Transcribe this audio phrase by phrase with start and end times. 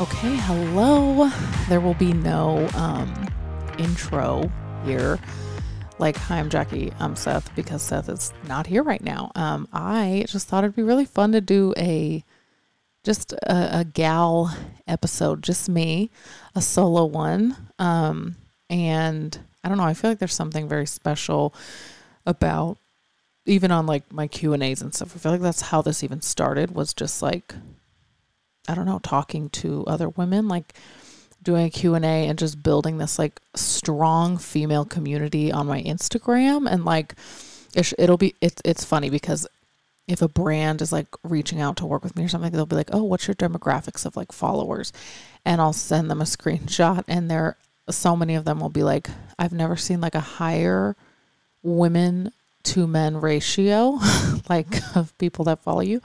[0.00, 1.28] Okay, hello.
[1.68, 3.12] There will be no um,
[3.78, 4.48] intro
[4.84, 5.18] here.
[5.98, 6.92] Like, hi, I'm Jackie.
[7.00, 9.32] I'm Seth because Seth is not here right now.
[9.34, 12.22] Um, I just thought it'd be really fun to do a
[13.02, 16.12] just a, a gal episode, just me,
[16.54, 17.56] a solo one.
[17.80, 18.36] Um,
[18.70, 19.84] and I don't know.
[19.84, 21.52] I feel like there's something very special
[22.24, 22.78] about
[23.46, 25.16] even on like my Q and A's and stuff.
[25.16, 26.70] I feel like that's how this even started.
[26.70, 27.52] Was just like
[28.68, 30.74] I don't know, talking to other women, like
[31.42, 36.84] doing a Q&A and just building this like strong female community on my Instagram and
[36.84, 37.14] like
[37.96, 39.46] it'll be it's it's funny because
[40.06, 42.76] if a brand is like reaching out to work with me or something they'll be
[42.76, 44.92] like, "Oh, what's your demographics of like followers?"
[45.44, 47.56] And I'll send them a screenshot and there
[47.88, 50.96] so many of them will be like, "I've never seen like a higher
[51.62, 52.32] women
[52.64, 53.98] to men ratio
[54.48, 56.00] like of people that follow you."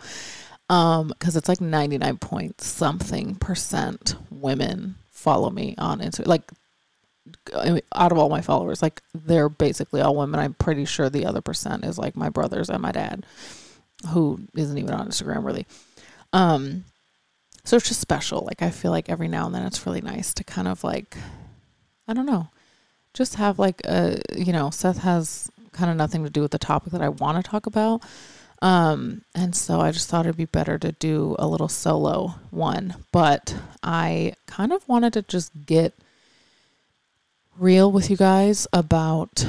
[0.69, 6.27] Um, because it's like 99 point something percent women follow me on Instagram.
[6.27, 6.51] Like,
[7.55, 10.39] I mean, out of all my followers, like they're basically all women.
[10.39, 13.25] I'm pretty sure the other percent is like my brothers and my dad,
[14.09, 15.65] who isn't even on Instagram really.
[16.33, 16.85] Um,
[17.63, 18.41] so it's just special.
[18.41, 21.17] Like I feel like every now and then it's really nice to kind of like,
[22.07, 22.49] I don't know,
[23.13, 26.59] just have like a you know Seth has kind of nothing to do with the
[26.59, 28.03] topic that I want to talk about.
[28.63, 32.95] Um, and so I just thought it'd be better to do a little solo one.
[33.11, 35.93] But I kind of wanted to just get
[37.59, 39.45] real with you guys about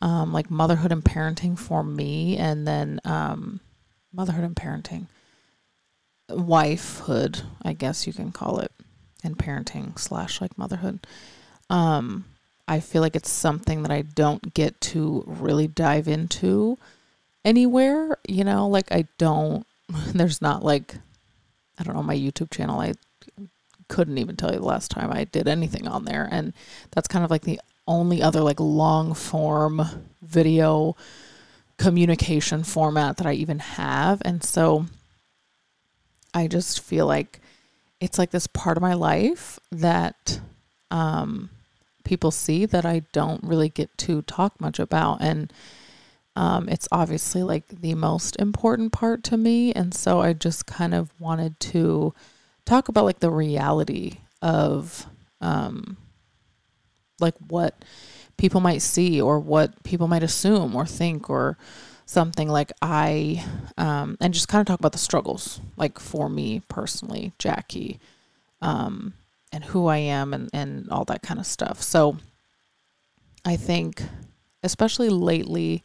[0.00, 3.58] um, like motherhood and parenting for me, and then um,
[4.12, 5.06] motherhood and parenting,
[6.30, 8.70] wifehood, I guess you can call it,
[9.24, 11.04] and parenting slash like motherhood.
[11.68, 12.26] Um,
[12.68, 16.78] I feel like it's something that I don't get to really dive into
[17.44, 19.66] anywhere, you know, like I don't
[20.14, 20.96] there's not like
[21.78, 22.94] I don't know, my YouTube channel I
[23.88, 26.28] couldn't even tell you the last time I did anything on there.
[26.30, 26.52] And
[26.92, 29.82] that's kind of like the only other like long form
[30.22, 30.96] video
[31.76, 34.22] communication format that I even have.
[34.24, 34.86] And so
[36.32, 37.40] I just feel like
[38.00, 40.40] it's like this part of my life that
[40.90, 41.50] um
[42.04, 45.20] people see that I don't really get to talk much about.
[45.20, 45.52] And
[46.34, 49.72] um, it's obviously like the most important part to me.
[49.72, 52.14] And so I just kind of wanted to
[52.64, 55.06] talk about like the reality of
[55.40, 55.96] um,
[57.20, 57.84] like what
[58.36, 61.58] people might see or what people might assume or think or
[62.06, 63.44] something like I,
[63.76, 68.00] um, and just kind of talk about the struggles, like for me personally, Jackie,
[68.60, 69.14] um,
[69.52, 71.82] and who I am and, and all that kind of stuff.
[71.82, 72.16] So
[73.44, 74.02] I think,
[74.62, 75.84] especially lately,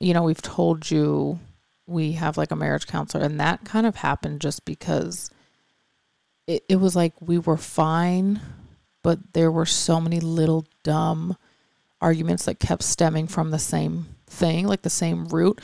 [0.00, 1.38] you know, we've told you
[1.86, 5.30] we have like a marriage counselor, and that kind of happened just because
[6.46, 8.40] it, it was like we were fine,
[9.02, 11.36] but there were so many little dumb
[12.00, 15.60] arguments that kept stemming from the same thing, like the same root.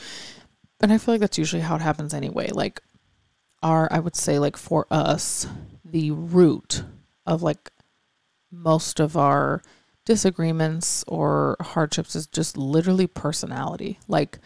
[0.79, 2.49] And I feel like that's usually how it happens anyway.
[2.51, 2.81] Like,
[3.61, 5.45] our, I would say, like for us,
[5.85, 6.83] the root
[7.25, 7.71] of like
[8.51, 9.61] most of our
[10.05, 13.99] disagreements or hardships is just literally personality.
[14.07, 14.39] Like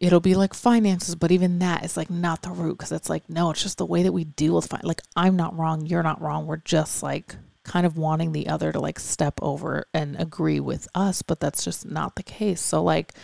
[0.00, 3.28] it'll be like finances, but even that is like not the root because it's like
[3.28, 6.20] no, it's just the way that we deal with Like I'm not wrong, you're not
[6.20, 6.46] wrong.
[6.46, 10.86] We're just like kind of wanting the other to like step over and agree with
[10.94, 12.60] us, but that's just not the case.
[12.60, 13.14] So like,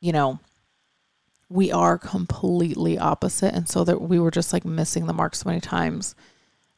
[0.00, 0.38] you know,
[1.48, 5.48] we are completely opposite and so that we were just like missing the mark so
[5.48, 6.14] many times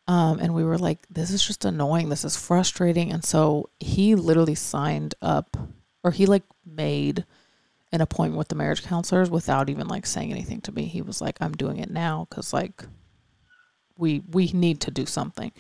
[0.09, 2.09] um, and we were like, this is just annoying.
[2.09, 3.13] This is frustrating.
[3.13, 5.57] And so he literally signed up
[6.05, 7.25] or he like made
[7.93, 10.85] an appointment with the marriage counselors without even like saying anything to me.
[10.85, 12.85] He was like, I'm doing it now because like
[13.99, 15.51] we we need to do something.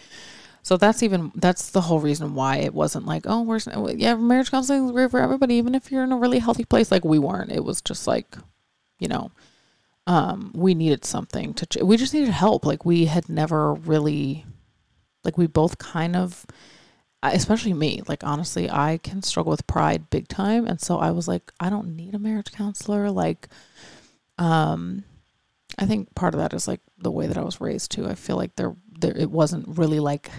[0.62, 3.60] So that's even that's the whole reason why it wasn't like, oh, we're
[3.96, 6.92] yeah, marriage counseling is great for everybody, even if you're in a really healthy place.
[6.92, 7.52] Like we weren't.
[7.52, 8.36] It was just like,
[8.98, 9.30] you know,
[10.06, 12.64] um, we needed something to, ch- we just needed help.
[12.64, 14.44] Like we had never really,
[15.24, 16.46] like we both kind of,
[17.22, 20.66] especially me, like honestly, I can struggle with pride big time.
[20.66, 23.10] And so I was like, I don't need a marriage counselor.
[23.10, 23.48] Like,
[24.38, 25.04] um,
[25.78, 28.06] I think part of that is like the way that I was raised too.
[28.06, 30.30] I feel like there, there, it wasn't really like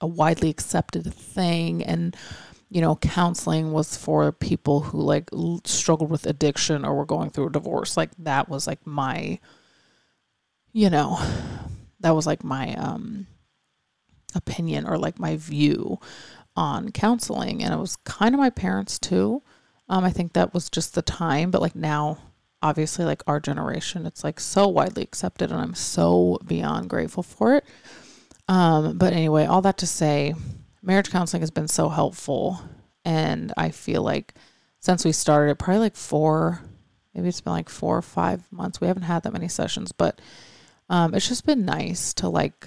[0.00, 1.82] a widely accepted thing.
[1.82, 2.16] And,
[2.70, 5.30] you know, counseling was for people who like
[5.64, 7.96] struggled with addiction or were going through a divorce.
[7.96, 9.38] Like that was like my,
[10.72, 11.18] you know,
[12.00, 13.26] that was like my um,
[14.34, 15.98] opinion or like my view
[16.56, 17.62] on counseling.
[17.62, 19.42] And it was kind of my parents too.
[19.88, 22.18] Um, I think that was just the time, but like now,
[22.60, 27.56] obviously, like our generation, it's like so widely accepted, and I'm so beyond grateful for
[27.56, 27.64] it.
[28.48, 30.34] Um, but anyway, all that to say,
[30.88, 32.58] marriage counseling has been so helpful.
[33.04, 34.34] And I feel like
[34.80, 36.62] since we started probably like four,
[37.14, 38.80] maybe it's been like four or five months.
[38.80, 40.20] We haven't had that many sessions, but
[40.88, 42.66] um, it's just been nice to like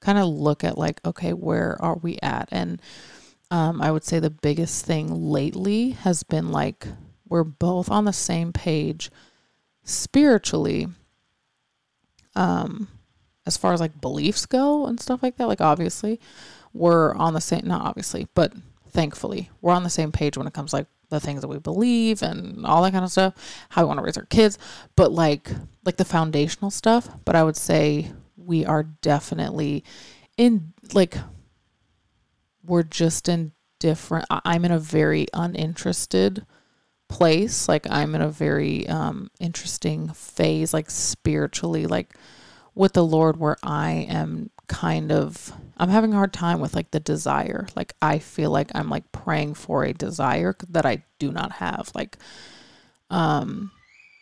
[0.00, 2.48] kind of look at like, okay, where are we at?
[2.52, 2.80] And
[3.50, 6.86] um, I would say the biggest thing lately has been like
[7.28, 9.10] we're both on the same page
[9.82, 10.86] spiritually.
[12.36, 12.88] Um,
[13.46, 16.20] as far as like beliefs go and stuff like that, like obviously
[16.72, 18.52] we're on the same, not obviously, but
[18.88, 22.22] thankfully we're on the same page when it comes like the things that we believe
[22.22, 23.34] and all that kind of stuff,
[23.68, 24.58] how we want to raise our kids,
[24.96, 25.50] but like
[25.84, 27.08] like the foundational stuff.
[27.24, 29.84] But I would say we are definitely
[30.36, 31.16] in like
[32.64, 36.46] we're just in different I'm in a very uninterested
[37.08, 37.68] place.
[37.68, 42.14] Like I'm in a very um interesting phase, like spiritually, like
[42.74, 46.90] with the Lord where I am kind of I'm having a hard time with like
[46.90, 47.66] the desire.
[47.76, 51.90] Like I feel like I'm like praying for a desire that I do not have.
[51.94, 52.18] Like
[53.10, 53.70] um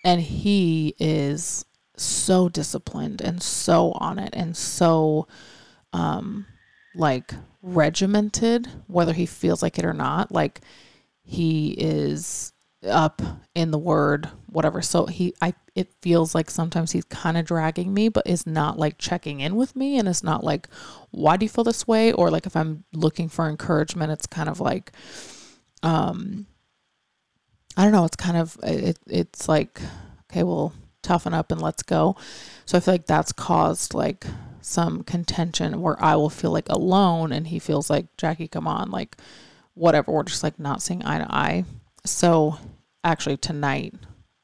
[0.05, 1.65] and he is
[1.97, 5.29] so disciplined and so on it and so
[5.93, 6.47] um
[6.95, 7.33] like
[7.63, 10.33] regimented whether he feels like it or not.
[10.33, 10.61] Like
[11.23, 12.53] he is
[12.89, 13.21] up
[13.55, 14.81] in the word whatever.
[14.83, 18.79] So he i it feels like sometimes he's kind of dragging me but is not
[18.79, 19.99] like checking in with me.
[19.99, 20.69] And it's not like
[21.11, 22.13] why do you feel this way?
[22.13, 24.93] Or like if i'm looking for encouragement it's kind of like
[25.83, 26.47] um
[27.77, 28.05] i don't know.
[28.05, 29.81] It's kind of it, it's like
[30.31, 30.73] okay well
[31.03, 32.17] toughen up and let's go.
[32.65, 34.25] So i feel like that's caused like
[34.63, 38.91] some contention where i will feel like alone and he feels like jackie come on
[38.91, 39.17] like
[39.75, 40.13] whatever.
[40.13, 41.65] We're just like not seeing eye to eye
[42.05, 42.59] so
[43.05, 43.95] actually tonight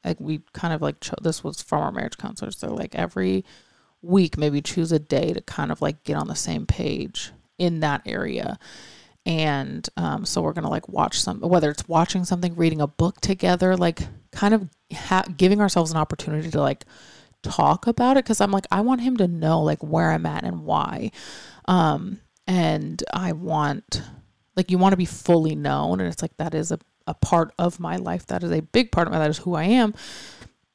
[0.03, 3.43] like we kind of like cho- this was from our marriage counselors so like every
[4.01, 7.79] week maybe choose a day to kind of like get on the same page in
[7.81, 8.57] that area.
[9.25, 13.19] And um, so we're gonna like watch some whether it's watching something reading a book
[13.19, 16.85] together like kind of ha- giving ourselves an opportunity to like
[17.43, 20.43] talk about it because i'm like i want him to know like where i'm at
[20.43, 21.11] and why.
[21.65, 24.01] Um and i want
[24.55, 27.53] like you want to be fully known and it's like that is a a part
[27.57, 28.27] of my life.
[28.27, 29.25] That is a big part of my life.
[29.25, 29.93] that is who I am.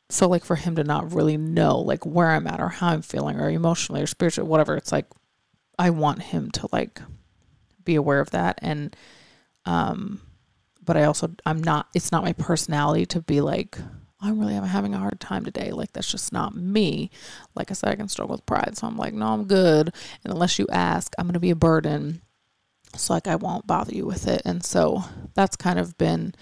[0.09, 3.03] So like for him to not really know like where I'm at or how I'm
[3.03, 5.07] feeling or emotionally or spiritually, whatever, it's like
[5.79, 7.01] I want him to like
[7.85, 8.59] be aware of that.
[8.61, 8.95] And
[9.65, 10.21] um
[10.85, 13.79] but I also I'm not it's not my personality to be like
[14.21, 15.73] I'm really I'm having a hard time today.
[15.73, 17.11] Like that's just not me.
[17.55, 18.77] Like I said, I can struggle with pride.
[18.77, 19.95] So I'm like, no, I'm good.
[20.25, 22.21] And unless you ask, I'm gonna be a burden
[22.97, 24.43] so like I won't bother you with it.
[24.45, 25.05] And so
[25.35, 26.35] that's kind of been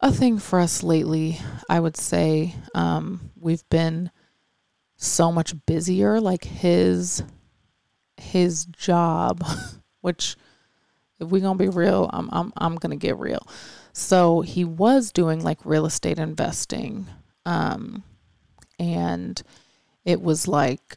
[0.00, 1.38] a thing for us lately.
[1.68, 4.10] I would say um, we've been
[4.96, 6.20] so much busier.
[6.20, 7.22] Like his
[8.16, 9.44] his job,
[10.00, 10.36] which
[11.18, 13.46] if we're gonna be real, I'm I'm I'm gonna get real.
[13.92, 17.06] So he was doing like real estate investing,
[17.44, 18.04] um,
[18.78, 19.42] and
[20.04, 20.96] it was like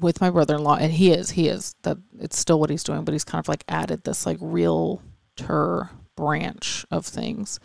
[0.00, 3.12] with my brother-in-law and he is he is that it's still what he's doing but
[3.12, 7.60] he's kind of like added this like realtor branch of things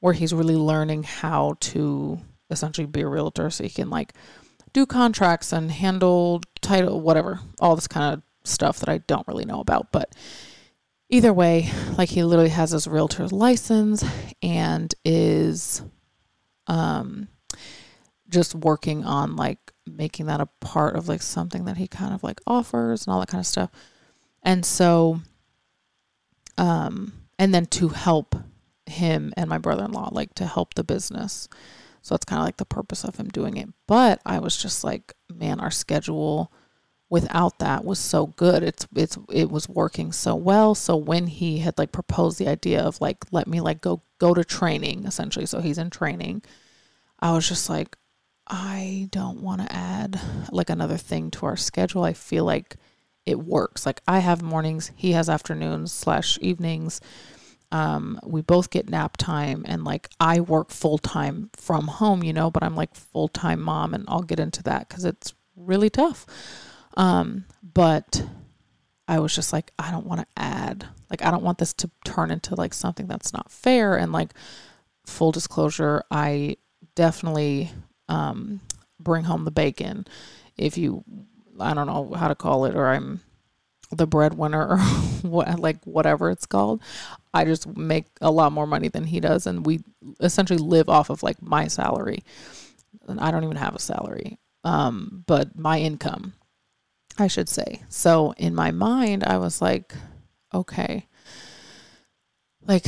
[0.00, 2.18] where he's really learning how to
[2.50, 4.12] essentially be a realtor so he can like
[4.72, 9.44] do contracts and handle title whatever all this kind of stuff that I don't really
[9.44, 9.92] know about.
[9.92, 10.14] But
[11.08, 14.04] either way like he literally has his realtor's license
[14.42, 15.82] and is
[16.66, 17.28] um
[18.28, 22.22] just working on like making that a part of like something that he kind of
[22.22, 23.70] like offers and all that kind of stuff.
[24.42, 25.20] And so
[26.56, 28.34] um and then to help
[28.86, 31.48] him and my brother-in-law like to help the business.
[32.02, 33.68] So that's kind of like the purpose of him doing it.
[33.86, 36.52] But I was just like, man, our schedule
[37.10, 38.62] without that was so good.
[38.62, 40.74] It's it's it was working so well.
[40.74, 44.34] So when he had like proposed the idea of like let me like go go
[44.34, 45.46] to training essentially.
[45.46, 46.42] So he's in training.
[47.20, 47.96] I was just like,
[48.48, 52.04] I don't want to add like another thing to our schedule.
[52.04, 52.76] I feel like
[53.26, 53.84] it works.
[53.84, 57.00] Like I have mornings, he has afternoons slash evenings.
[57.70, 62.32] Um, we both get nap time and like I work full time from home, you
[62.32, 65.90] know, but I'm like full time mom and I'll get into that because it's really
[65.90, 66.24] tough.
[66.96, 68.24] Um, but
[69.06, 71.90] I was just like, I don't want to add, like, I don't want this to
[72.04, 73.96] turn into like something that's not fair.
[73.96, 74.32] And like,
[75.06, 76.56] full disclosure, I
[76.94, 77.72] definitely
[78.08, 78.60] um,
[79.00, 80.06] bring home the bacon.
[80.56, 81.04] If you,
[81.60, 83.20] I don't know how to call it, or I'm
[83.90, 84.78] the breadwinner or
[85.22, 86.82] what, like whatever it's called.
[87.32, 89.80] I just make a lot more money than he does, and we
[90.20, 92.24] essentially live off of like my salary.
[93.06, 96.34] And I don't even have a salary, um, but my income.
[97.20, 97.82] I should say.
[97.88, 99.92] So in my mind, I was like,
[100.54, 101.08] okay,
[102.64, 102.84] like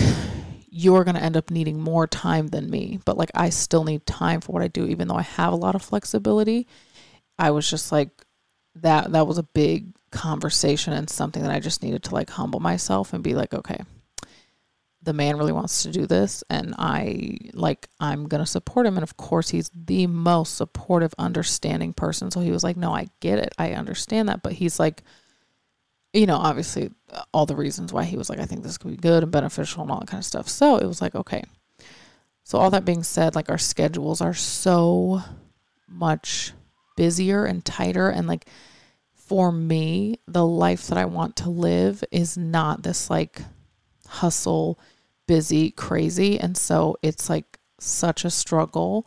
[0.70, 4.06] you're going to end up needing more time than me, but like I still need
[4.06, 6.66] time for what I do, even though I have a lot of flexibility.
[7.38, 8.10] I was just like,
[8.76, 12.60] that that was a big conversation and something that I just needed to like humble
[12.60, 13.80] myself and be like, okay,
[15.02, 18.96] the man really wants to do this and I like I'm going to support him
[18.96, 22.30] and of course he's the most supportive understanding person.
[22.30, 23.54] So he was like, "No, I get it.
[23.58, 25.02] I understand that." But he's like
[26.12, 28.90] you know, obviously uh, all the reasons why he was like, I think this could
[28.90, 30.48] be good and beneficial and all that kind of stuff.
[30.48, 31.44] So it was like, okay.
[32.44, 35.22] So all that being said, like our schedules are so
[35.86, 36.52] much
[36.96, 38.46] busier and tighter and like
[39.14, 43.42] for me, the life that I want to live is not this like
[44.08, 44.80] hustle,
[45.28, 46.36] busy, crazy.
[46.40, 49.06] And so it's like such a struggle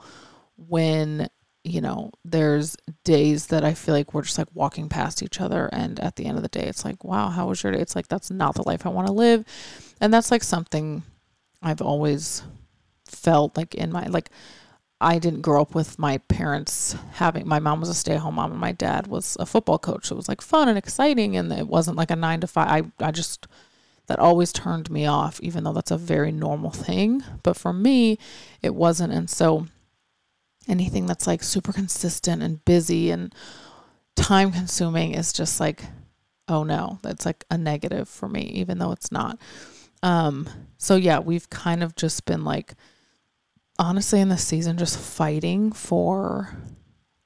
[0.55, 1.27] when,
[1.63, 5.70] you know, there's days that I feel like we're just like walking past each other.
[5.72, 7.79] And at the end of the day, it's like, wow, how was your day?
[7.79, 9.46] It's like, that's not the life I want to live.
[10.01, 11.03] And that's like something
[11.62, 12.43] I've always
[13.05, 14.29] felt like in my, like,
[15.00, 18.36] I didn't grow up with my parents having my mom was a stay at home
[18.36, 20.05] mom and my dad was a football coach.
[20.05, 22.70] So it was like fun and exciting and it wasn't like a nine to five.
[22.70, 23.48] I, I just
[24.08, 27.24] that always turned me off, even though that's a very normal thing.
[27.41, 28.17] But for me,
[28.62, 29.13] it wasn't.
[29.13, 29.67] And so
[30.67, 33.34] anything that's like super consistent and busy and
[34.15, 35.84] time consuming is just like,
[36.48, 39.39] oh no, that's like a negative for me, even though it's not.
[40.01, 42.74] Um, so yeah, we've kind of just been like
[43.79, 46.55] honestly in this season just fighting for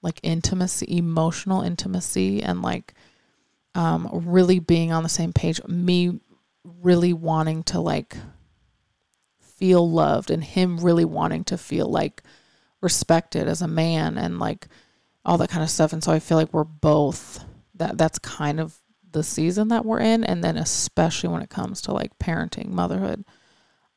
[0.02, 2.94] like intimacy, emotional intimacy and like
[3.76, 5.60] um really being on the same page.
[5.68, 6.20] Me
[6.64, 8.16] really wanting to like
[9.40, 12.22] feel loved and him really wanting to feel like
[12.82, 14.68] respected as a man and like
[15.26, 15.94] all that kind of stuff.
[15.94, 17.44] And so I feel like we're both
[17.76, 18.78] that that's kind of
[19.12, 23.26] the season that we're in and then especially when it comes to like parenting, motherhood.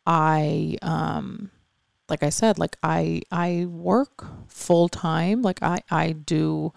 [0.07, 1.51] I um
[2.11, 5.43] like I said, like I I work full time.
[5.43, 6.73] Like I I do.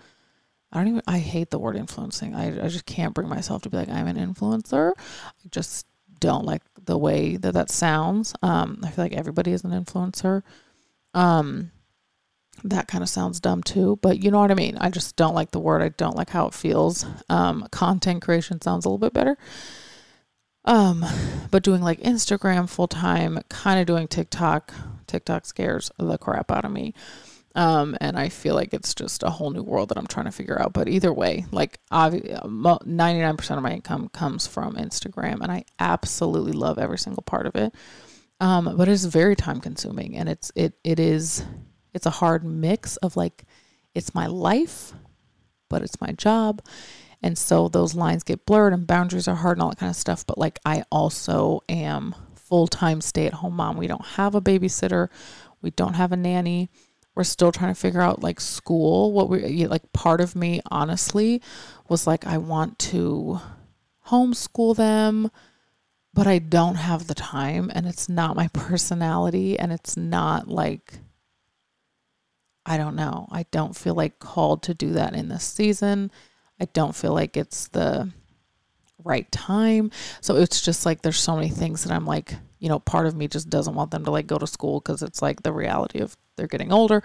[0.72, 1.02] I don't even.
[1.08, 2.36] I hate the word influencing.
[2.36, 4.94] I I just can't bring myself to be like I'm an influencer.
[4.98, 5.88] I just
[6.20, 8.34] don't like the way that that sounds.
[8.42, 10.44] Um, I feel like everybody is an influencer.
[11.14, 11.72] Um,
[12.64, 14.78] that kind of sounds dumb too, but you know what I mean.
[14.78, 15.82] I just don't like the word.
[15.82, 17.06] I don't like how it feels.
[17.30, 19.38] Um, content creation sounds a little bit better.
[20.66, 21.06] Um,
[21.52, 24.74] but doing like Instagram full time, kind of doing TikTok
[25.14, 26.94] TikTok scares the crap out of me.
[27.56, 30.32] Um, and I feel like it's just a whole new world that I'm trying to
[30.32, 30.74] figure out.
[30.74, 36.80] But either way, like 99% of my income comes from Instagram, and I absolutely love
[36.80, 37.76] every single part of it.
[38.40, 41.46] Um, but it's very time consuming, and it's it it is
[41.94, 43.44] it's a hard mix of like
[43.94, 44.94] it's my life,
[45.70, 46.62] but it's my job,
[47.22, 49.96] and so those lines get blurred and boundaries are hard and all that kind of
[49.96, 50.26] stuff.
[50.26, 53.78] But like I also am full time stay at home mom.
[53.78, 55.10] We don't have a babysitter,
[55.62, 56.70] we don't have a nanny.
[57.16, 59.12] We're still trying to figure out like school.
[59.12, 61.42] What we like, part of me honestly
[61.88, 63.40] was like, I want to
[64.08, 65.30] homeschool them,
[66.14, 71.00] but I don't have the time and it's not my personality and it's not like,
[72.66, 73.28] I don't know.
[73.32, 76.12] I don't feel like called to do that in this season.
[76.60, 78.12] I don't feel like it's the
[79.04, 79.92] right time.
[80.22, 83.16] So it's just like there's so many things that I'm like, you know, part of
[83.16, 86.00] me just doesn't want them to like go to school because it's like the reality
[86.00, 87.04] of they're getting older,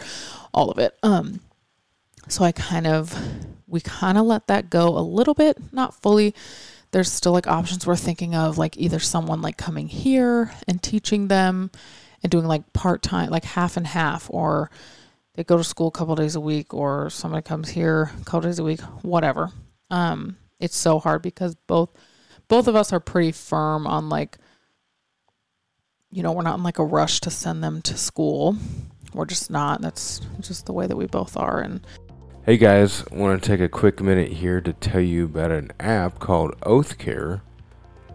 [0.55, 0.97] all of it.
[1.03, 1.41] Um
[2.29, 3.17] so I kind of
[3.67, 6.35] we kind of let that go a little bit, not fully.
[6.91, 11.29] There's still like options we're thinking of like either someone like coming here and teaching
[11.29, 11.71] them
[12.23, 14.71] and doing like part-time like half and half or
[15.39, 18.41] they go to school a couple days a week or somebody comes here a couple
[18.41, 19.53] days a week, whatever.
[19.89, 21.91] Um it's so hard because both
[22.49, 24.37] both of us are pretty firm on like
[26.11, 28.57] you know, we're not in like a rush to send them to school.
[29.15, 29.81] We're just not.
[29.81, 31.87] That's just the way that we both are and
[32.45, 36.19] Hey guys, want to take a quick minute here to tell you about an app
[36.19, 37.43] called OathCare.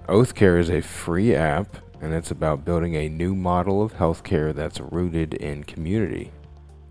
[0.09, 4.81] OathCare is a free app and it's about building a new model of healthcare that's
[4.81, 6.29] rooted in community.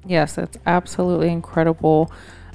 [0.05, 2.11] Yes, it's absolutely incredible.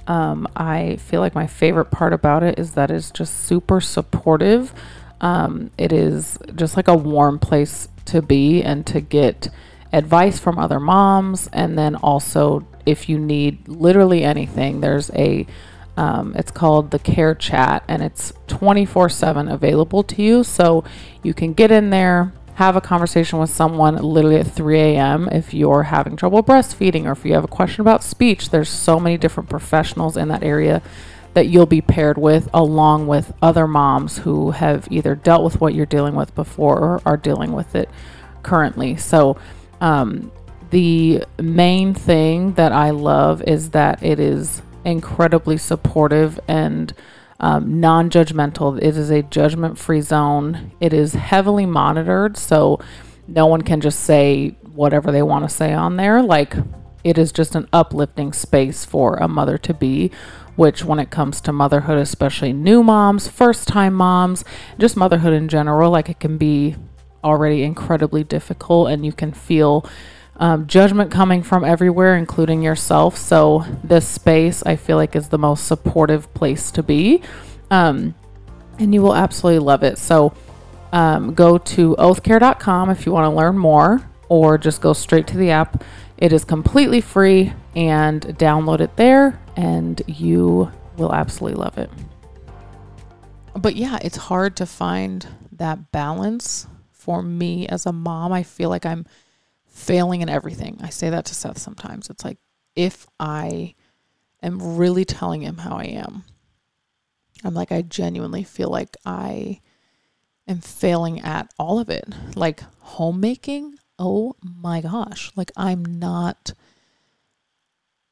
[0.08, 4.74] Um, I feel like my favorite part about it is that it's just super supportive.
[5.20, 9.50] Um, it is just like a warm place to be and to get
[9.92, 11.48] advice from other moms.
[11.52, 15.46] And then also, if you need literally anything, there's a
[15.98, 20.44] um, it's called the Care Chat and it's 24 7 available to you.
[20.44, 20.84] So
[21.24, 25.30] you can get in there, have a conversation with someone literally at 3 a.m.
[25.32, 28.50] if you're having trouble breastfeeding or if you have a question about speech.
[28.50, 30.82] There's so many different professionals in that area
[31.36, 35.76] that you'll be paired with along with other moms who have either dealt with what
[35.76, 37.92] you're dealing with before or are dealing with it
[38.42, 38.98] currently.
[38.98, 39.38] So,
[39.80, 40.32] um,
[40.72, 46.92] the main thing that I love is that it is incredibly supportive and
[47.40, 48.78] um, non judgmental.
[48.78, 50.72] It is a judgment free zone.
[50.80, 52.80] It is heavily monitored, so
[53.28, 56.22] no one can just say whatever they want to say on there.
[56.22, 56.56] Like,
[57.04, 60.12] it is just an uplifting space for a mother to be.
[60.56, 64.44] Which, when it comes to motherhood, especially new moms, first time moms,
[64.80, 66.76] just motherhood in general, like it can be
[67.24, 69.88] already incredibly difficult and you can feel
[70.38, 73.18] um, judgment coming from everywhere, including yourself.
[73.18, 77.22] So, this space I feel like is the most supportive place to be.
[77.72, 78.16] Um,
[78.80, 79.98] and you will absolutely love it.
[79.98, 80.34] So,
[80.92, 85.38] um, go to oathcare.com if you want to learn more, or just go straight to
[85.38, 85.84] the app.
[86.18, 91.90] It is completely free and download it there, and you will absolutely love it.
[93.56, 98.32] But yeah, it's hard to find that balance for me as a mom.
[98.32, 99.06] I feel like I'm
[99.78, 100.80] failing in everything.
[100.82, 102.10] I say that to Seth sometimes.
[102.10, 102.40] It's like
[102.76, 103.76] if I
[104.42, 106.24] am really telling him how I am,
[107.44, 109.62] I'm like, I genuinely feel like I
[110.48, 112.06] am failing at all of it.
[112.36, 116.54] Like homemaking, oh my gosh, like I'm not.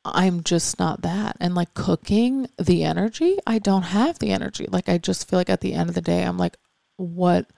[0.07, 1.35] I'm just not that.
[1.39, 4.67] And like cooking, the energy, I don't have the energy.
[4.69, 6.57] Like I just feel like at the end of the day, I'm like,
[6.97, 7.49] what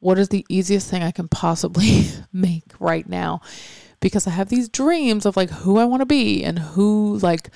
[0.00, 3.40] what is the easiest thing I can possibly make right now?
[4.00, 7.50] Because I have these dreams of like who I want to be and who like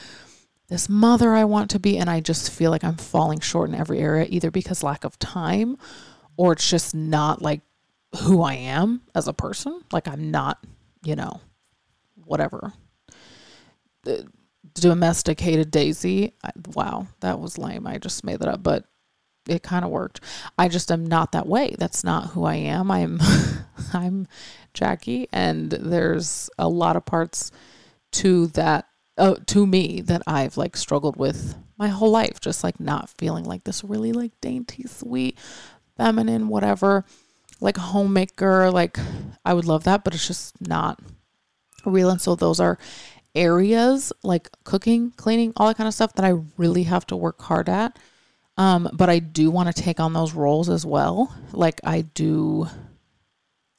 [0.68, 1.98] this mother I want to be.
[1.98, 5.18] And I just feel like I'm falling short in every area, either because lack of
[5.18, 5.78] time
[6.36, 7.62] or it's just not like
[8.20, 9.80] who I am as a person.
[9.90, 10.62] Like I'm not,
[11.02, 11.40] you know,
[12.24, 12.72] whatever.
[14.02, 14.28] The
[14.74, 16.34] domesticated Daisy.
[16.42, 17.86] I, wow, that was lame.
[17.86, 18.62] I just made that up.
[18.62, 18.84] But
[19.48, 20.20] it kind of worked.
[20.58, 21.74] I just am not that way.
[21.78, 22.90] That's not who I am.
[22.90, 23.20] I'm
[23.92, 24.26] I'm
[24.72, 27.50] Jackie and there's a lot of parts
[28.12, 32.80] to that uh, to me that I've like struggled with my whole life just like
[32.80, 35.38] not feeling like this really like dainty, sweet,
[35.96, 37.04] feminine whatever
[37.60, 38.98] like homemaker like
[39.44, 41.00] I would love that but it's just not
[41.86, 42.78] real and so those are
[43.34, 47.42] areas like cooking, cleaning, all that kind of stuff that I really have to work
[47.42, 47.98] hard at
[48.56, 51.34] um, but I do want to take on those roles as well.
[51.52, 52.68] Like I do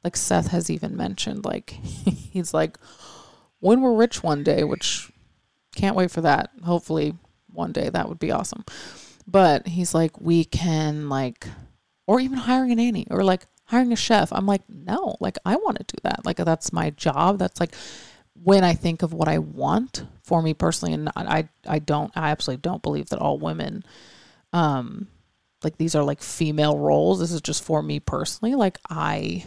[0.04, 1.70] like Seth has even mentioned, like
[2.32, 2.78] he's like,
[3.60, 5.12] when we're rich one day, which
[5.76, 6.52] can't wait for that.
[6.64, 7.14] Hopefully
[7.52, 8.64] one day that would be awesome.
[9.28, 11.48] But he's like, we can like
[12.08, 14.32] or even hiring a nanny or like hiring a chef.
[14.32, 16.26] I'm like, no, like I want to do that.
[16.26, 17.40] Like that's my job.
[17.40, 17.74] That's like
[18.44, 22.30] when I think of what I want for me personally, and I I don't I
[22.32, 23.84] absolutely don't believe that all women
[24.56, 25.08] um
[25.64, 27.20] like these are like female roles.
[27.20, 28.56] This is just for me personally.
[28.56, 29.46] Like i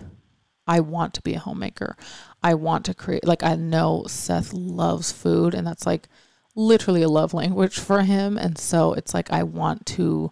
[0.67, 1.97] i want to be a homemaker.
[2.43, 6.09] I want to create like i know seth loves food and that's like
[6.55, 8.37] literally a love language for him.
[8.37, 10.31] And so it's like i want to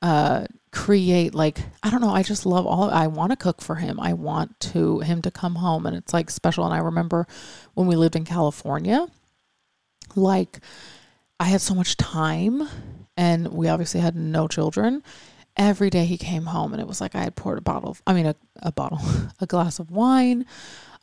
[0.00, 3.76] uh create like i don't know i just love all i want to cook for
[3.76, 3.98] him.
[3.98, 5.86] I want to him to come home.
[5.86, 6.64] And it's like special.
[6.64, 7.26] And i remember
[7.74, 9.08] when we lived in california
[10.14, 10.60] like
[11.40, 12.68] i had so much time
[13.18, 15.02] and we obviously had no children.
[15.56, 18.02] Every day he came home and it was like I had poured a bottle, of,
[18.06, 19.00] I mean, a, a bottle,
[19.40, 20.46] a glass of wine.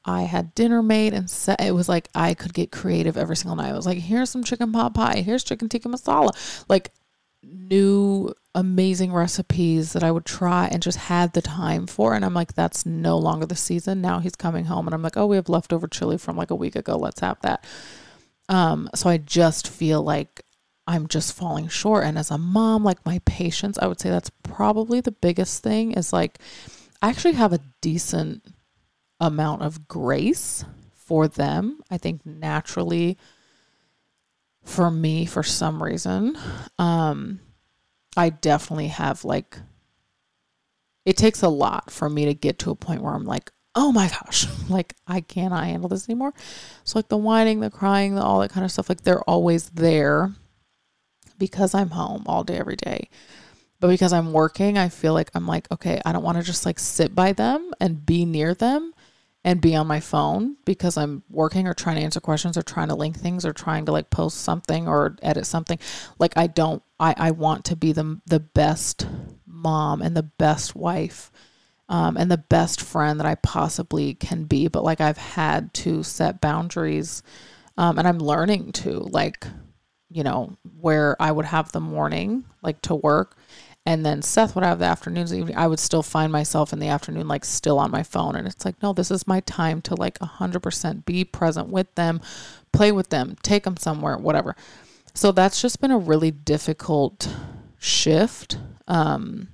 [0.06, 3.58] I had dinner made and set, it was like I could get creative every single
[3.58, 3.71] night.
[3.71, 6.32] I was like, here's some chicken pot pie, here's chicken tikka masala,
[6.69, 6.91] like
[7.43, 12.13] new amazing recipes that I would try and just had the time for.
[12.13, 13.99] And I'm like, that's no longer the season.
[13.99, 16.56] Now he's coming home and I'm like, oh, we have leftover chili from like a
[16.56, 16.95] week ago.
[16.95, 17.65] Let's have that.
[18.47, 20.45] Um, so I just feel like
[20.88, 22.04] I'm just falling short.
[22.04, 25.91] And as a mom, like my patience, I would say that's probably the biggest thing
[25.93, 26.39] is like
[27.02, 28.45] I actually have a decent
[29.19, 31.82] amount of grace for them.
[31.89, 33.17] I think naturally
[34.63, 36.38] for me, for some reason,
[36.80, 37.39] um,
[38.17, 39.58] I definitely have like,
[41.06, 43.91] it takes a lot for me to get to a point where I'm like, oh
[43.91, 46.34] my gosh, like I cannot handle this anymore.
[46.84, 49.69] So, like the whining, the crying, the, all that kind of stuff, like they're always
[49.69, 50.32] there
[51.38, 53.10] because I'm home all day, every day.
[53.80, 56.65] But because I'm working, I feel like I'm like, okay, I don't want to just
[56.65, 58.93] like sit by them and be near them
[59.43, 62.88] and be on my phone because I'm working or trying to answer questions or trying
[62.88, 65.78] to link things or trying to like post something or edit something.
[66.17, 69.08] Like I don't I, I want to be the the best
[69.45, 71.32] mom and the best wife
[71.88, 74.67] um, and the best friend that I possibly can be.
[74.67, 77.21] But like I've had to set boundaries
[77.78, 79.45] um, and I'm learning to like
[80.12, 83.38] you know, where I would have the morning like to work.
[83.88, 87.28] And then Seth would have the afternoons I would still find myself in the afternoon
[87.28, 88.36] like still on my phone.
[88.36, 92.22] And it's like no this is my time to like 100% be present with them
[92.72, 94.56] play with them take them somewhere whatever.
[95.13, 97.32] So that's just been a really difficult
[97.78, 99.50] shift um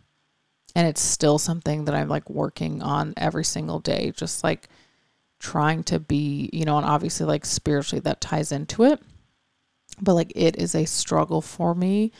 [0.73, 4.69] and it's still something that I'm like working on every single day just like
[5.39, 9.01] trying to be you know and obviously like spiritually that ties into it
[9.99, 12.11] but like it is a struggle for me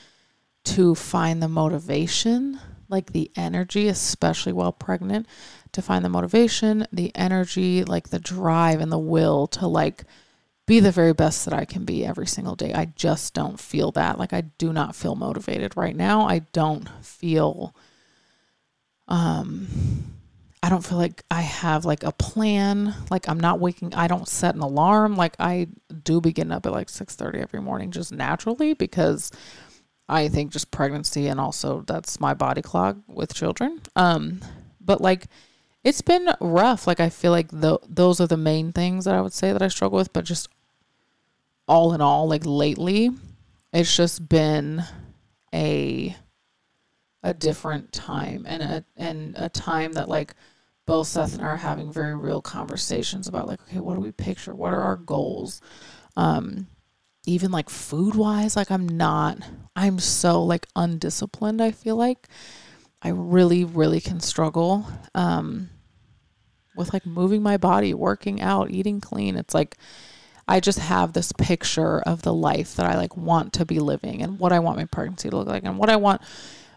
[0.64, 5.28] to find the motivation, like the energy, especially while pregnant,
[5.72, 10.04] to find the motivation, the energy, like the drive and the will to like
[10.68, 12.74] be the very best that I can be every single day.
[12.74, 14.20] I just don't feel that.
[14.20, 16.28] Like I do not feel motivated right now.
[16.28, 17.76] I don't feel
[19.08, 20.11] um
[20.64, 22.94] I don't feel like I have like a plan.
[23.10, 25.16] Like I'm not waking I don't set an alarm.
[25.16, 25.68] Like I
[26.04, 29.32] do be getting up at like 6:30 every morning just naturally because
[30.08, 33.82] I think just pregnancy and also that's my body clock with children.
[33.96, 34.42] Um,
[34.80, 35.28] but like
[35.84, 36.86] it's been rough.
[36.86, 39.62] Like I feel like the, those are the main things that I would say that
[39.62, 40.14] I struggle with.
[40.14, 40.48] But just
[41.68, 43.10] all in all, like lately,
[43.74, 44.84] it's just been
[45.54, 46.16] a
[47.24, 50.34] a different time and a and a time that like
[50.86, 54.12] both Seth and I are having very real conversations about like okay, what do we
[54.12, 54.56] picture?
[54.56, 55.62] What are our goals?
[56.18, 56.68] Um,
[57.26, 59.38] even like food wise, like I'm not,
[59.76, 62.28] I'm so like undisciplined, I feel like.
[63.04, 65.70] I really, really can struggle um,
[66.76, 69.36] with like moving my body, working out, eating clean.
[69.36, 69.78] It's like
[70.48, 74.22] I just have this picture of the life that I like want to be living
[74.22, 76.22] and what I want my pregnancy to look like and what I want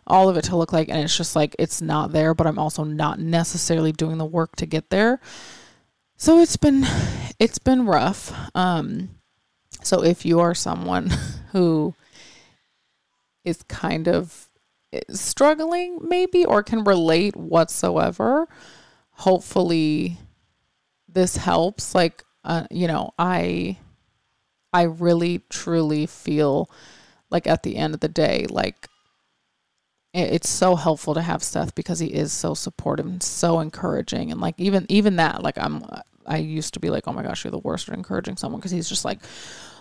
[0.06, 0.88] all of it to look like.
[0.88, 4.56] And it's just like it's not there, but I'm also not necessarily doing the work
[4.56, 5.20] to get there.
[6.16, 6.84] So it's been
[7.38, 8.32] it's been rough.
[8.54, 9.10] Um
[9.82, 11.10] so if you are someone
[11.52, 11.94] who
[13.44, 14.48] is kind of
[14.92, 18.48] eh, struggling, maybe, or can relate whatsoever,
[19.10, 20.18] hopefully
[21.06, 21.94] this helps.
[21.94, 23.78] Like, uh, you know, I,
[24.72, 26.70] I really truly feel
[27.30, 28.88] like at the end of the day, like
[30.14, 34.40] it's so helpful to have Seth because he is so supportive and so encouraging and
[34.40, 35.84] like even even that like I'm
[36.26, 38.70] I used to be like oh my gosh you're the worst at encouraging someone because
[38.70, 39.18] he's just like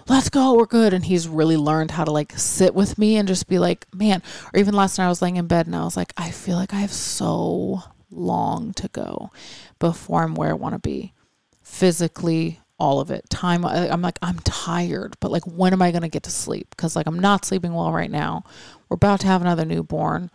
[0.07, 0.93] let's go, we're good.
[0.93, 4.21] And he's really learned how to like sit with me and just be like, man,
[4.53, 6.55] or even last night I was laying in bed and I was like, I feel
[6.55, 9.31] like I have so long to go
[9.79, 11.13] before I'm where I want to be
[11.61, 13.29] physically, all of it.
[13.29, 16.69] Time, I'm like, I'm tired, but like, when am I going to get to sleep?
[16.71, 18.43] Because like, I'm not sleeping well right now.
[18.89, 20.31] We're about to have another newborn.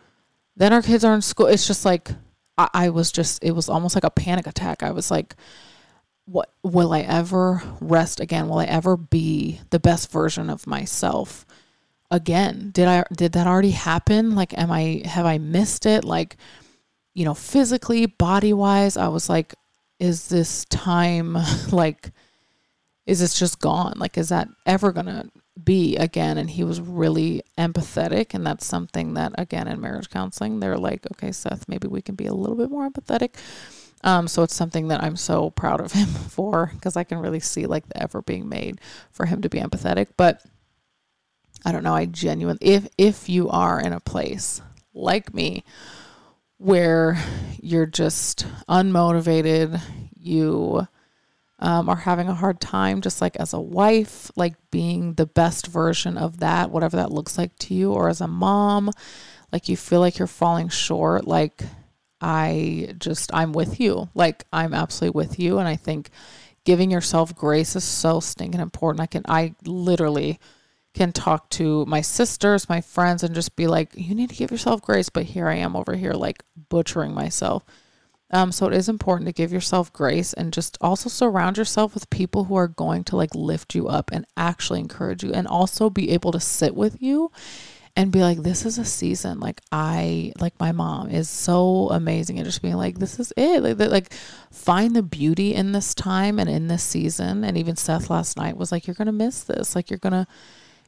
[0.57, 1.47] Then our kids are in school.
[1.47, 2.11] It's just like,
[2.57, 4.83] I, I was just, it was almost like a panic attack.
[4.83, 5.37] I was like,
[6.29, 8.49] what will I ever rest again?
[8.49, 11.47] Will I ever be the best version of myself
[12.11, 12.71] again?
[12.73, 14.35] Did I did that already happen?
[14.35, 16.05] Like am I have I missed it?
[16.05, 16.37] Like
[17.15, 19.55] you know, physically, body-wise, I was like
[19.99, 21.37] is this time
[21.73, 22.11] like
[23.09, 23.95] is this just gone?
[23.97, 25.31] Like is that ever going to
[25.65, 26.37] be again?
[26.37, 31.07] And he was really empathetic and that's something that again in marriage counseling, they're like,
[31.13, 33.35] "Okay, Seth, maybe we can be a little bit more empathetic."
[34.05, 37.41] Um, so it's something that I'm so proud of him for because I can really
[37.41, 38.79] see like the effort being made
[39.11, 40.09] for him to be empathetic.
[40.19, 40.45] But
[41.65, 41.95] I don't know.
[41.95, 44.61] I genuinely, if if you are in a place
[44.93, 45.65] like me
[46.59, 47.19] where
[47.59, 49.81] you're just unmotivated,
[50.15, 50.87] you
[51.59, 55.67] um, are having a hard time, just like as a wife, like being the best
[55.67, 58.91] version of that, whatever that looks like to you, or as a mom,
[59.53, 61.63] like you feel like you're falling short, like
[62.21, 64.09] I just, I'm with you.
[64.15, 65.59] Like, I'm absolutely with you.
[65.59, 66.11] And I think
[66.65, 69.01] giving yourself grace is so stinking important.
[69.01, 70.39] I can, I literally
[70.95, 74.51] can talk to my sisters, my friends, and just be like, you need to give
[74.51, 75.09] yourself grace.
[75.09, 77.65] But here I am over here, like butchering myself.
[78.31, 82.11] Um, so it is important to give yourself grace and just also surround yourself with
[82.11, 85.89] people who are going to like lift you up and actually encourage you and also
[85.89, 87.33] be able to sit with you
[87.97, 89.41] and be like, this is a season.
[89.41, 93.61] Like I, like my mom is so amazing and just being like, this is it.
[93.61, 94.13] Like, like
[94.53, 97.43] find the beauty in this time and in this season.
[97.43, 99.75] And even Seth last night was like, you're going to miss this.
[99.75, 100.29] Like you're going to,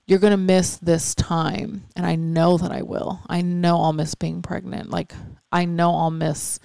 [0.07, 1.85] you're going to miss this time.
[1.97, 3.21] And I know that I will.
[3.29, 4.91] I know I'll miss being pregnant.
[4.91, 5.13] Like
[5.51, 6.61] I know I'll miss,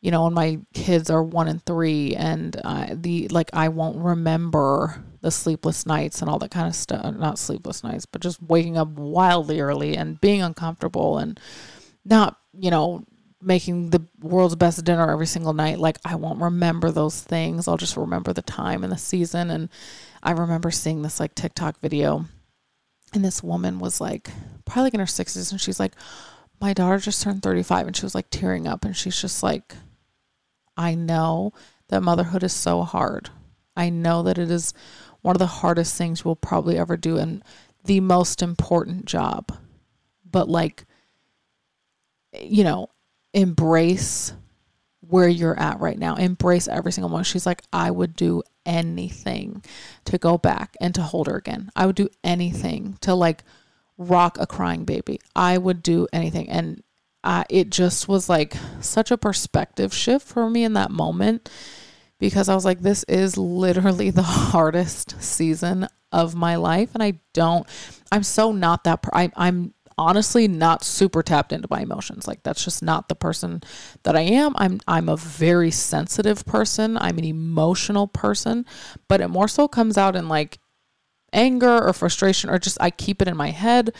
[0.00, 3.96] you know, when my kids are one and three and uh, the, like, I won't
[3.98, 7.14] remember the sleepless nights and all that kind of stuff.
[7.16, 11.40] Not sleepless nights, but just waking up wildly early and being uncomfortable and
[12.04, 13.04] not, you know,
[13.42, 15.78] making the world's best dinner every single night.
[15.78, 17.66] Like, I won't remember those things.
[17.68, 19.50] I'll just remember the time and the season.
[19.50, 19.68] And
[20.22, 22.26] I remember seeing this like TikTok video
[23.12, 24.30] And this woman was like,
[24.64, 25.50] probably like in her 60s.
[25.52, 25.92] And she's like,
[26.60, 27.86] my daughter just turned 35.
[27.88, 28.84] And she was like tearing up.
[28.84, 29.74] And she's just like,
[30.76, 31.52] I know
[31.88, 33.30] that motherhood is so hard.
[33.76, 34.72] I know that it is
[35.22, 37.42] one of the hardest things we'll probably ever do and
[37.84, 39.56] the most important job.
[40.24, 40.84] But like,
[42.40, 42.90] you know,
[43.32, 44.32] embrace
[45.00, 46.16] where you're at right now.
[46.16, 47.24] Embrace every single one.
[47.24, 49.62] She's like, I would do anything
[50.04, 51.70] to go back and to hold her again.
[51.76, 53.44] I would do anything to like
[53.98, 55.20] rock a crying baby.
[55.34, 56.48] I would do anything.
[56.48, 56.82] And
[57.50, 61.50] It just was like such a perspective shift for me in that moment
[62.18, 66.90] because I was like, this is literally the hardest season of my life.
[66.94, 67.66] And I don't,
[68.10, 72.26] I'm so not that, per- I, I'm honestly not super tapped into my emotions.
[72.26, 73.62] Like that's just not the person
[74.02, 74.54] that I am.
[74.56, 76.96] I'm I'm a very sensitive person.
[76.98, 78.66] I'm an emotional person,
[79.08, 80.58] but it more so comes out in like
[81.32, 83.94] anger or frustration or just I keep it in my head.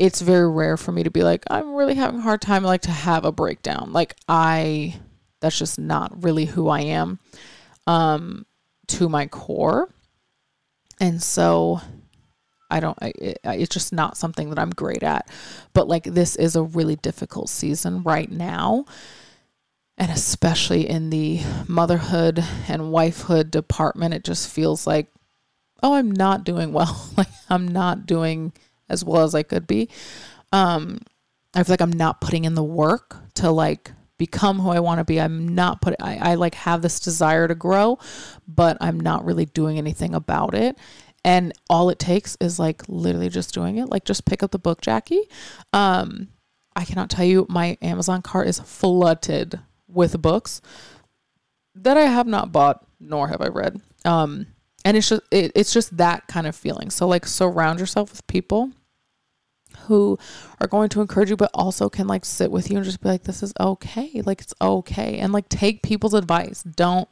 [0.00, 2.82] It's very rare for me to be like I'm really having a hard time like
[2.82, 3.92] to have a breakdown.
[3.92, 4.98] Like I
[5.40, 7.18] that's just not really who I am
[7.86, 8.46] um
[8.88, 9.92] to my core.
[11.00, 11.80] And so
[12.70, 15.28] I don't, I, it, it's just not something that I'm great at.
[15.72, 18.84] But like, this is a really difficult season right now.
[19.98, 25.08] And especially in the motherhood and wifehood department, it just feels like,
[25.82, 27.10] oh, I'm not doing well.
[27.16, 28.52] like, I'm not doing
[28.90, 29.88] as well as I could be.
[30.52, 30.98] Um,
[31.54, 34.98] I feel like I'm not putting in the work to like become who I want
[34.98, 35.20] to be.
[35.20, 37.98] I'm not put I, I like have this desire to grow,
[38.46, 40.76] but I'm not really doing anything about it
[41.24, 44.58] and all it takes is like literally just doing it like just pick up the
[44.58, 45.22] book jackie
[45.72, 46.28] um
[46.76, 50.60] i cannot tell you my amazon cart is flooded with books
[51.74, 54.46] that i have not bought nor have i read um
[54.84, 58.26] and it's just it, it's just that kind of feeling so like surround yourself with
[58.26, 58.70] people
[59.86, 60.18] who
[60.60, 63.08] are going to encourage you but also can like sit with you and just be
[63.08, 64.22] like this is okay.
[64.24, 65.18] Like it's okay.
[65.18, 66.62] And like take people's advice.
[66.62, 67.08] Don't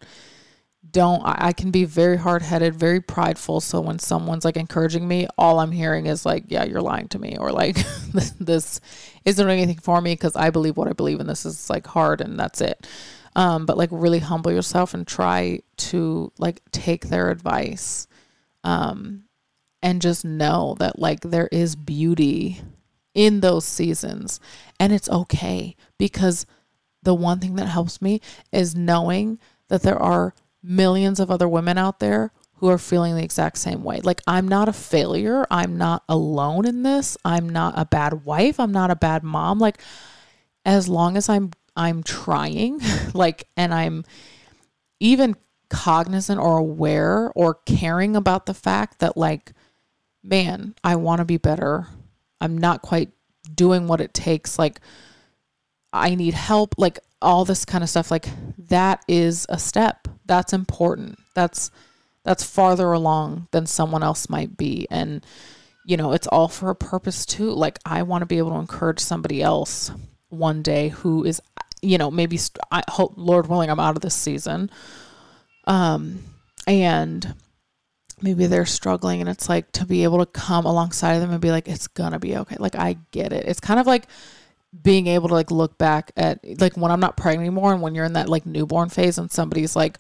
[0.91, 3.61] don't I, I can be very hard-headed very prideful.
[3.61, 7.19] So when someone's like encouraging me all i'm hearing is like yeah you're lying to
[7.19, 7.77] me or like
[8.13, 8.81] this, this
[9.25, 11.87] isn't doing anything for me because i believe what i believe and this is like
[11.87, 12.87] hard and that's it.
[13.37, 18.09] Um, but like really humble yourself and try to like take their advice
[18.65, 19.25] um,
[19.83, 22.61] and just know that like there is beauty
[23.15, 24.41] in those seasons
[24.79, 26.47] and it's okay because
[27.03, 28.21] the one thing that helps me
[28.53, 29.39] is knowing
[29.69, 33.85] that there are millions of other women out there who are feeling the exact same
[33.85, 34.01] way.
[34.01, 35.47] Like, I'm not a failure.
[35.51, 37.17] I'm not alone in this.
[37.25, 38.59] I'm not a bad wife.
[38.59, 39.59] I'm not a bad mom.
[39.61, 39.81] Like,
[40.65, 42.81] as long as I'm, I'm trying,
[43.15, 44.05] like, and I'm
[44.99, 45.37] even
[45.71, 49.53] cognizant or aware or caring about the fact that, like,
[50.29, 51.87] man, I want to be better.
[52.41, 53.11] I'm not quite
[53.55, 54.59] doing what it takes.
[54.59, 54.81] Like,
[55.93, 56.75] I need help.
[56.77, 58.29] Like, all this kind of stuff like
[58.69, 61.71] that is a step that's important that's
[62.23, 65.25] that's farther along than someone else might be and
[65.85, 68.57] you know it's all for a purpose too like i want to be able to
[68.57, 69.91] encourage somebody else
[70.29, 71.41] one day who is
[71.83, 72.39] you know maybe
[72.71, 74.71] i hope lord willing i'm out of this season
[75.65, 76.23] um
[76.67, 77.35] and
[78.23, 81.41] maybe they're struggling and it's like to be able to come alongside of them and
[81.41, 82.57] be like it's gonna be okay.
[82.59, 83.47] Like i get it.
[83.47, 84.07] It's kind of like
[84.83, 87.95] being able to like look back at like when I'm not pregnant anymore and when
[87.95, 89.99] you're in that like newborn phase and somebody's like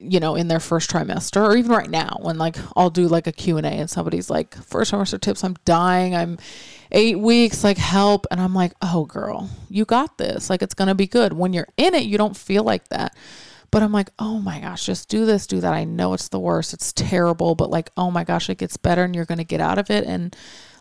[0.00, 3.28] you know in their first trimester or even right now when like I'll do like
[3.28, 6.14] a Q&A and somebody's like first trimester tips I'm dying.
[6.14, 6.38] I'm
[6.90, 8.26] 8 weeks like help.
[8.30, 10.50] And I'm like oh girl you got this.
[10.50, 11.32] Like it's to be good.
[11.32, 13.14] When you're in it you don't feel like that
[13.72, 15.72] but I'm like oh my gosh just do this do that.
[15.72, 16.72] I know it's the worst.
[16.72, 19.60] It's terrible but like oh my gosh it gets better and you're going to get
[19.60, 20.04] out of it.
[20.04, 20.36] And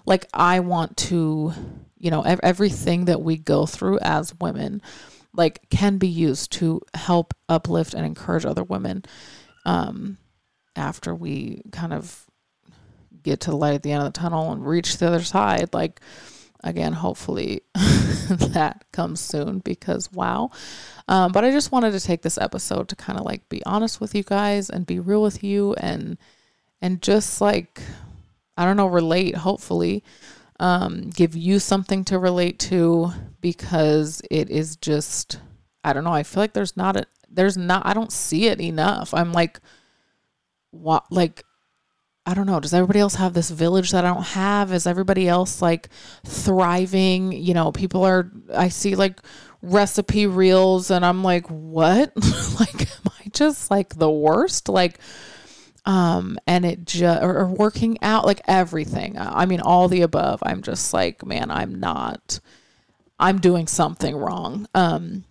[0.06, 1.54] like I want to
[1.98, 4.84] you know ev- everything that we go through as women
[5.34, 9.04] like can be used to help uplift and encourage other women
[9.66, 10.18] um
[10.76, 12.26] after we kind of
[13.24, 15.70] get to the light at the end of the tunnel and reach the other side.
[15.74, 16.02] Like
[16.64, 17.62] again hopefully
[18.30, 20.50] that comes soon because wow
[21.08, 24.00] um, but i just wanted to take this episode to kind of like be honest
[24.00, 26.18] with you guys and be real with you and
[26.82, 27.82] and just like
[28.58, 30.04] i don't know relate hopefully
[30.60, 35.40] um, give you something to relate to because it is just
[35.84, 36.14] I don't know.
[36.14, 39.14] I feel like there's not a there's not I don't see it enough.
[39.14, 39.60] I'm like
[40.70, 41.44] what like
[42.26, 42.60] I don't know.
[42.60, 44.72] Does everybody else have this village that I don't have?
[44.72, 45.90] Is everybody else like
[46.26, 47.32] thriving?
[47.32, 49.20] You know, people are I see like
[49.62, 52.12] recipe reels and I'm like, what?
[52.60, 54.70] like am I just like the worst?
[54.70, 55.00] Like
[55.86, 60.40] um and it just or, or working out like everything i mean all the above
[60.44, 62.40] i'm just like man i'm not
[63.20, 65.24] i'm doing something wrong um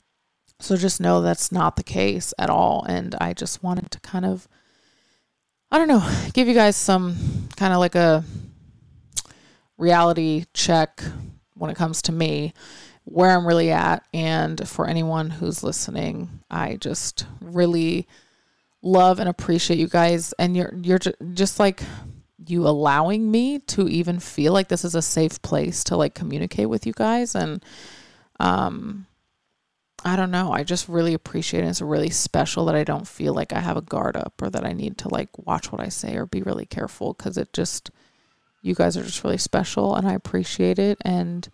[0.58, 4.24] so just know that's not the case at all and i just wanted to kind
[4.24, 4.48] of
[5.70, 7.16] i don't know give you guys some
[7.56, 8.24] kind of like a
[9.78, 11.02] reality check
[11.54, 12.52] when it comes to me
[13.04, 18.06] where i'm really at and for anyone who's listening i just really
[18.82, 20.98] love and appreciate you guys and you're you're
[21.32, 21.82] just like
[22.46, 26.68] you allowing me to even feel like this is a safe place to like communicate
[26.68, 27.62] with you guys and
[28.38, 29.06] um
[30.04, 30.52] I don't know.
[30.52, 31.68] I just really appreciate it.
[31.68, 34.64] It's really special that I don't feel like I have a guard up or that
[34.64, 37.90] I need to like watch what I say or be really careful because it just,
[38.62, 40.96] you guys are just really special and I appreciate it.
[41.02, 41.48] And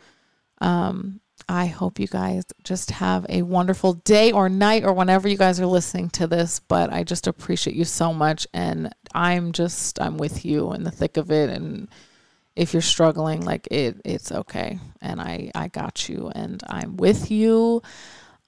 [0.61, 5.37] um, I hope you guys just have a wonderful day or night or whenever you
[5.37, 6.61] guys are listening to this.
[6.61, 8.47] But I just appreciate you so much.
[8.55, 11.51] And I'm just, I'm with you in the thick of it.
[11.51, 11.89] And
[12.55, 14.79] if you're struggling, like it, it's okay.
[15.03, 17.83] And I, I got you and I'm with you.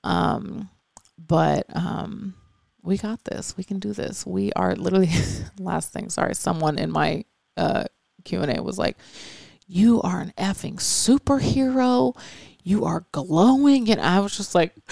[0.05, 0.71] Um,
[1.19, 2.35] but, um,
[2.83, 3.57] we got this.
[3.57, 4.25] We can do this.
[4.25, 5.11] We are literally
[5.59, 6.09] last thing.
[6.09, 7.25] Sorry, someone in my
[7.57, 7.85] uh,
[8.25, 8.97] Q and A was like,
[9.67, 12.15] "You are an effing superhero
[12.69, 13.91] you are glowing.
[13.91, 14.75] And I was just like,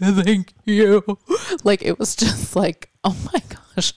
[0.00, 1.02] thank you.
[1.62, 3.42] Like, it was just like, oh my
[3.76, 3.92] gosh.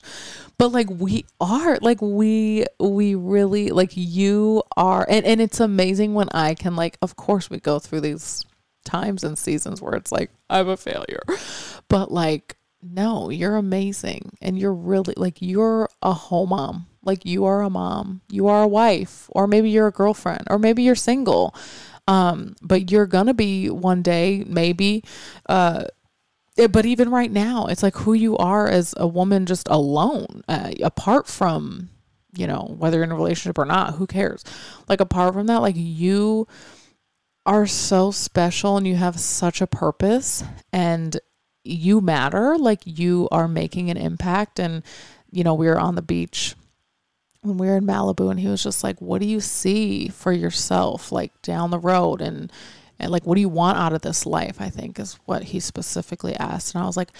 [0.57, 6.15] But like we are, like we we really like you are and, and it's amazing
[6.15, 8.43] when I can like of course we go through these
[8.87, 11.23] times and seasons where it's like I'm a failure.
[11.89, 17.45] But like no, you're amazing and you're really like you're a whole mom like you
[17.45, 20.93] are a mom, you are a wife, or maybe you're a girlfriend, or maybe you're
[20.93, 21.55] single.
[22.05, 25.03] Um, but you're gonna be one day, maybe.
[25.47, 25.85] Uh,
[26.57, 30.43] it, but even right now, it's like who you are as a woman, just alone,
[30.49, 31.89] uh, apart from,
[32.35, 33.95] you know, whether in a relationship or not.
[33.95, 34.43] Who cares?
[34.89, 36.47] Like apart from that, like you
[37.47, 41.17] are so special and you have such a purpose and
[41.63, 42.57] you matter.
[42.57, 44.59] Like you are making an impact.
[44.59, 44.83] And
[45.31, 46.55] you know, we were on the beach
[47.41, 50.33] when we were in Malibu and he was just like, What do you see for
[50.33, 52.21] yourself like down the road?
[52.21, 52.51] And,
[52.99, 54.59] and like, what do you want out of this life?
[54.59, 56.75] I think is what he specifically asked.
[56.75, 57.11] And I was like,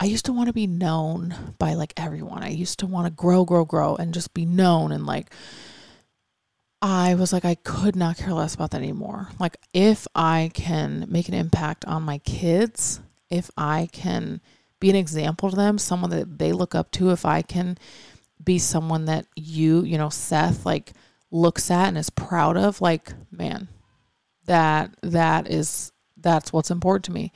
[0.00, 2.42] I used to want to be known by like everyone.
[2.42, 4.90] I used to want to grow, grow, grow and just be known.
[4.90, 5.30] And like,
[6.80, 9.28] I was like, I could not care less about that anymore.
[9.40, 14.40] Like, if I can make an impact on my kids, if I can
[14.78, 17.78] be an example to them, someone that they look up to, if I can
[18.42, 20.92] be someone that you, you know, Seth like
[21.32, 23.68] looks at and is proud of, like, man,
[24.48, 27.32] that that is that's what's important to me.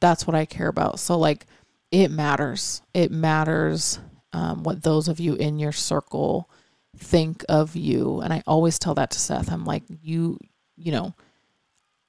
[0.00, 0.98] That's what I care about.
[0.98, 1.46] So like
[1.92, 2.82] it matters.
[2.92, 4.00] It matters
[4.32, 6.50] um, what those of you in your circle
[6.98, 8.20] think of you.
[8.20, 9.50] And I always tell that to Seth.
[9.50, 10.38] I'm like, you,
[10.76, 11.14] you know,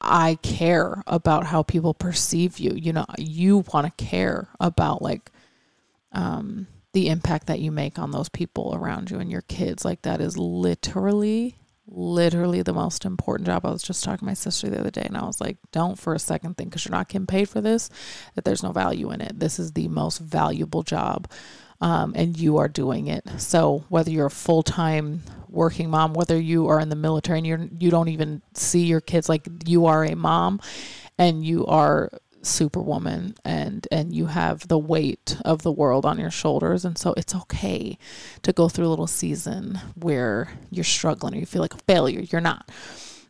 [0.02, 2.74] I care about how people perceive you.
[2.76, 5.32] You know, you want to care about like
[6.12, 9.84] um the impact that you make on those people around you and your kids.
[9.84, 13.66] Like that is literally, literally the most important job.
[13.66, 16.00] I was just talking to my sister the other day and I was like, don't
[16.00, 17.90] for a second think because you're not getting paid for this,
[18.36, 19.38] that there's no value in it.
[19.38, 21.30] This is the most valuable job.
[21.82, 23.24] Um, and you are doing it.
[23.38, 27.48] So whether you're a full time working mom, whether you are in the military and
[27.48, 30.62] you're you don't even see your kids, like you are a mom
[31.18, 32.12] and you are
[32.42, 36.86] superwoman and and you have the weight of the world on your shoulders.
[36.86, 37.98] And so it's okay
[38.44, 42.22] to go through a little season where you're struggling or you feel like a failure.
[42.22, 42.70] You're not.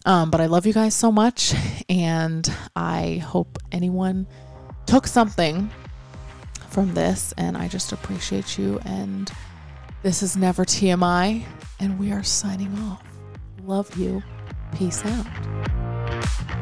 [0.08, 1.56] Um, but i love you guys so much
[1.90, 4.28] and i hope anyone
[4.86, 5.72] took something
[6.76, 9.32] from this and i just appreciate you and
[10.04, 11.42] this is never tmi
[11.80, 13.04] and we are signing off.
[13.64, 14.22] Love you.
[14.74, 16.55] Peace out